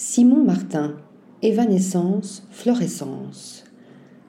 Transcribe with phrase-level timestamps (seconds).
[0.00, 0.94] Simon Martin,
[1.42, 3.64] Évanescence, Florescence.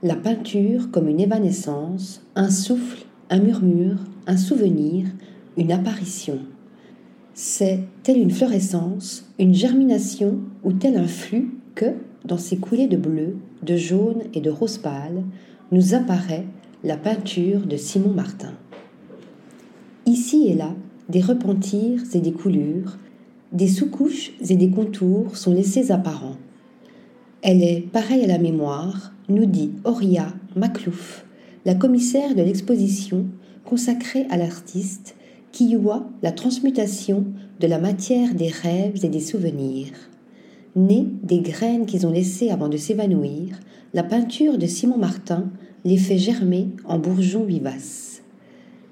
[0.02, 5.06] La peinture comme une évanescence, un souffle, un murmure, un souvenir,
[5.58, 6.40] une apparition.
[7.36, 11.94] C'est telle une florescence, une germination ou tel un flux que,
[12.26, 15.22] dans ces coulées de bleu, de jaune et de rose pâle,
[15.72, 16.48] nous apparaît
[16.84, 18.54] la peinture de Simon Martin.
[20.08, 20.74] Ici et là,
[21.10, 22.98] des repentirs et des coulures,
[23.52, 26.38] des sous-couches et des contours sont laissés apparents.
[27.42, 31.26] Elle est pareille à la mémoire, nous dit Auria Maclouf,
[31.66, 33.26] la commissaire de l'exposition
[33.66, 35.16] consacrée à l'artiste
[35.52, 37.26] qui voit la transmutation
[37.60, 39.94] de la matière des rêves et des souvenirs.
[40.76, 43.60] Née des graines qu'ils ont laissées avant de s'évanouir,
[43.94, 45.50] la peinture de Simon Martin
[45.86, 48.22] les fait germer en bourgeons vivaces.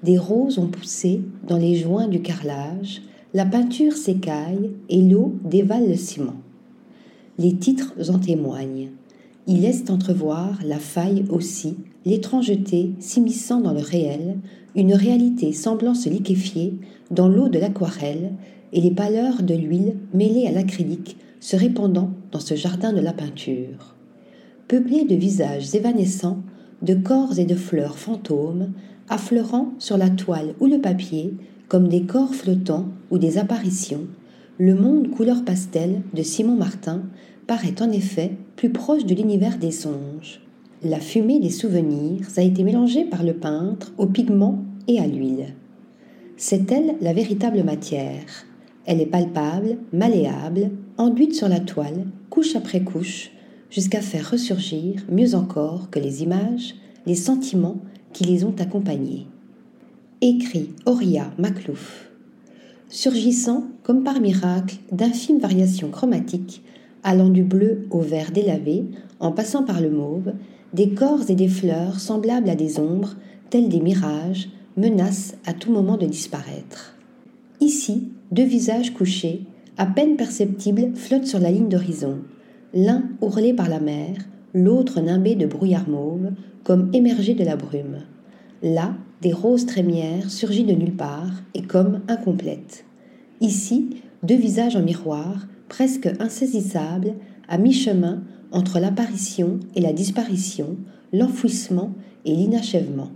[0.02, 3.02] Des roses ont poussé dans les joints du carrelage,
[3.34, 6.36] la peinture s'écaille et l'eau dévale le ciment.
[7.38, 8.88] Les titres en témoignent.
[9.46, 14.38] Ils laissent entrevoir la faille aussi, l'étrangeté s'immisçant dans le réel,
[14.74, 16.74] une réalité semblant se liquéfier
[17.10, 18.32] dans l'eau de l'aquarelle
[18.72, 23.12] et les pâleurs de l'huile mêlées à l'acrylique se répandant dans ce jardin de la
[23.12, 23.94] peinture.
[24.68, 26.38] Peuplé de visages évanescents,
[26.82, 28.72] de corps et de fleurs fantômes,
[29.08, 31.34] affleurant sur la toile ou le papier
[31.68, 34.06] comme des corps flottants ou des apparitions,
[34.58, 37.02] le monde couleur pastel de Simon Martin
[37.46, 40.40] paraît en effet plus proche de l'univers des songes.
[40.82, 45.54] La fumée des souvenirs a été mélangée par le peintre aux pigments et à l'huile.
[46.36, 48.24] C'est elle la véritable matière.
[48.86, 53.30] Elle est palpable, malléable, enduite sur la toile, couche après couche,
[53.70, 56.74] jusqu'à faire ressurgir, mieux encore que les images,
[57.04, 57.78] les sentiments
[58.12, 59.26] qui les ont accompagnés.
[60.20, 62.10] Écrit Auria Maclouf.
[62.88, 66.60] Surgissant, comme par miracle, d'infimes variations chromatiques,
[67.04, 68.84] allant du bleu au vert délavé,
[69.20, 70.32] en passant par le mauve,
[70.72, 73.14] des corps et des fleurs semblables à des ombres,
[73.50, 76.96] tels des mirages, menacent à tout moment de disparaître.
[77.60, 79.44] Ici, deux visages couchés,
[79.76, 82.18] à peine perceptibles, flottent sur la ligne d'horizon,
[82.74, 84.16] l'un ourlé par la mer,
[84.52, 86.32] l'autre nimbé de brouillard mauve,
[86.64, 87.98] comme émergé de la brume.
[88.64, 92.84] Là, des roses trémières surgissent de nulle part et comme incomplètes.
[93.40, 93.90] Ici,
[94.22, 97.14] deux visages en miroir, presque insaisissables,
[97.48, 100.76] à mi-chemin entre l'apparition et la disparition,
[101.12, 101.92] l'enfouissement
[102.24, 103.10] et l'inachèvement.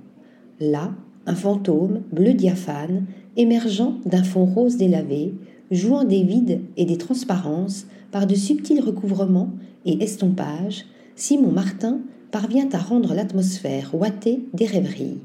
[0.60, 0.92] Là,
[1.26, 5.34] un fantôme bleu diaphane, émergeant d'un fond rose délavé,
[5.70, 9.50] jouant des vides et des transparences par de subtils recouvrements
[9.86, 10.84] et estompages,
[11.16, 15.18] Simon Martin parvient à rendre l'atmosphère ouatée des rêveries.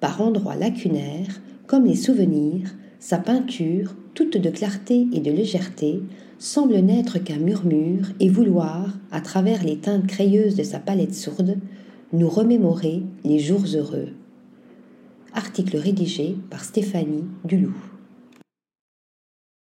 [0.00, 6.02] Par endroits lacunaires, comme les souvenirs, sa peinture, toute de clarté et de légèreté,
[6.38, 11.56] semble n'être qu'un murmure et vouloir, à travers les teintes crayeuses de sa palette sourde,
[12.12, 14.08] nous remémorer les jours heureux.
[15.32, 17.95] Article rédigé par Stéphanie Duloup.